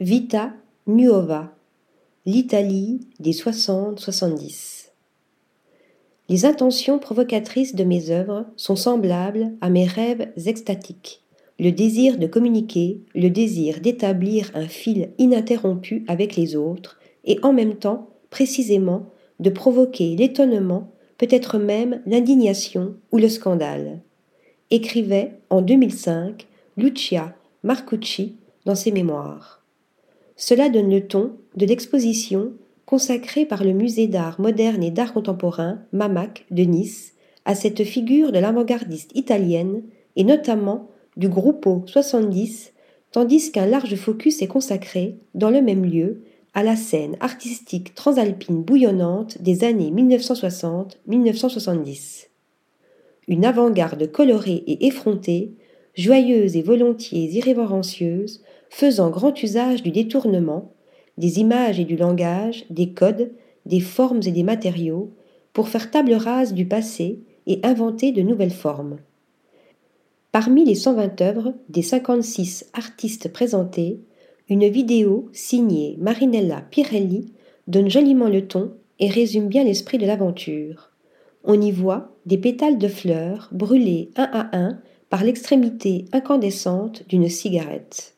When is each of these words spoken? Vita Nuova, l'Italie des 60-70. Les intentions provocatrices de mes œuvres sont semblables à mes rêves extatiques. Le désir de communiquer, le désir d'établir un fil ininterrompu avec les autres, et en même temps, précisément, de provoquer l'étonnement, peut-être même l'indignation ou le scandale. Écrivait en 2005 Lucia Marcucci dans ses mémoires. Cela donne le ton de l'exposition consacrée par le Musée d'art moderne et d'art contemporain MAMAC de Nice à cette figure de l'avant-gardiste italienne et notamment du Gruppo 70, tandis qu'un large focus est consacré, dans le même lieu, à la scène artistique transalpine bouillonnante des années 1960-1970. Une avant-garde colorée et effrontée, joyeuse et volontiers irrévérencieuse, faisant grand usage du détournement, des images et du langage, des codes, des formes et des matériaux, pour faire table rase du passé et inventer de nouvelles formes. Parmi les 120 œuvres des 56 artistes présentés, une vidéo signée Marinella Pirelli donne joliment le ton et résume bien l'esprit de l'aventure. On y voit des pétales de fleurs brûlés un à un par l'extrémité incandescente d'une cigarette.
Vita 0.00 0.52
Nuova, 0.86 1.52
l'Italie 2.24 3.00
des 3.18 3.32
60-70. 3.32 4.90
Les 6.28 6.44
intentions 6.44 7.00
provocatrices 7.00 7.74
de 7.74 7.82
mes 7.82 8.10
œuvres 8.10 8.46
sont 8.54 8.76
semblables 8.76 9.50
à 9.60 9.70
mes 9.70 9.86
rêves 9.86 10.28
extatiques. 10.46 11.24
Le 11.58 11.72
désir 11.72 12.16
de 12.16 12.28
communiquer, 12.28 13.00
le 13.16 13.28
désir 13.28 13.80
d'établir 13.80 14.52
un 14.54 14.68
fil 14.68 15.10
ininterrompu 15.18 16.04
avec 16.06 16.36
les 16.36 16.54
autres, 16.54 17.00
et 17.24 17.40
en 17.42 17.52
même 17.52 17.74
temps, 17.74 18.08
précisément, 18.30 19.06
de 19.40 19.50
provoquer 19.50 20.14
l'étonnement, 20.14 20.92
peut-être 21.16 21.58
même 21.58 22.02
l'indignation 22.06 22.94
ou 23.10 23.18
le 23.18 23.28
scandale. 23.28 23.98
Écrivait 24.70 25.40
en 25.50 25.60
2005 25.60 26.46
Lucia 26.76 27.34
Marcucci 27.64 28.36
dans 28.64 28.76
ses 28.76 28.92
mémoires. 28.92 29.58
Cela 30.38 30.70
donne 30.70 30.88
le 30.88 31.06
ton 31.06 31.32
de 31.56 31.66
l'exposition 31.66 32.52
consacrée 32.86 33.44
par 33.44 33.64
le 33.64 33.72
Musée 33.72 34.06
d'art 34.06 34.40
moderne 34.40 34.84
et 34.84 34.92
d'art 34.92 35.12
contemporain 35.12 35.80
MAMAC 35.92 36.46
de 36.50 36.62
Nice 36.62 37.12
à 37.44 37.54
cette 37.54 37.84
figure 37.84 38.32
de 38.32 38.38
l'avant-gardiste 38.38 39.10
italienne 39.14 39.82
et 40.16 40.24
notamment 40.24 40.88
du 41.16 41.28
Gruppo 41.28 41.82
70, 41.86 42.72
tandis 43.10 43.50
qu'un 43.50 43.66
large 43.66 43.96
focus 43.96 44.40
est 44.40 44.46
consacré, 44.46 45.16
dans 45.34 45.50
le 45.50 45.60
même 45.60 45.84
lieu, 45.84 46.22
à 46.54 46.62
la 46.62 46.76
scène 46.76 47.16
artistique 47.20 47.94
transalpine 47.94 48.62
bouillonnante 48.62 49.42
des 49.42 49.64
années 49.64 49.90
1960-1970. 49.90 52.28
Une 53.26 53.44
avant-garde 53.44 54.12
colorée 54.12 54.62
et 54.66 54.86
effrontée, 54.86 55.52
joyeuse 55.94 56.56
et 56.56 56.62
volontiers 56.62 57.28
irrévérencieuse, 57.34 58.42
faisant 58.70 59.10
grand 59.10 59.42
usage 59.42 59.82
du 59.82 59.90
détournement, 59.90 60.72
des 61.16 61.40
images 61.40 61.80
et 61.80 61.84
du 61.84 61.96
langage, 61.96 62.64
des 62.70 62.90
codes, 62.90 63.32
des 63.66 63.80
formes 63.80 64.20
et 64.24 64.32
des 64.32 64.42
matériaux, 64.42 65.12
pour 65.52 65.68
faire 65.68 65.90
table 65.90 66.14
rase 66.14 66.54
du 66.54 66.66
passé 66.66 67.20
et 67.46 67.60
inventer 67.64 68.12
de 68.12 68.22
nouvelles 68.22 68.50
formes. 68.50 68.98
Parmi 70.30 70.64
les 70.64 70.74
120 70.74 71.20
œuvres 71.22 71.54
des 71.68 71.82
56 71.82 72.70
artistes 72.74 73.32
présentés, 73.32 74.00
une 74.48 74.68
vidéo 74.68 75.28
signée 75.32 75.96
Marinella 75.98 76.62
Pirelli 76.70 77.32
donne 77.66 77.90
joliment 77.90 78.28
le 78.28 78.46
ton 78.46 78.74
et 78.98 79.08
résume 79.08 79.48
bien 79.48 79.64
l'esprit 79.64 79.98
de 79.98 80.06
l'aventure. 80.06 80.90
On 81.44 81.60
y 81.60 81.70
voit 81.70 82.12
des 82.26 82.38
pétales 82.38 82.78
de 82.78 82.88
fleurs 82.88 83.48
brûlés 83.52 84.10
un 84.16 84.28
à 84.32 84.56
un 84.56 84.80
par 85.08 85.24
l'extrémité 85.24 86.04
incandescente 86.12 87.04
d'une 87.08 87.28
cigarette. 87.28 88.17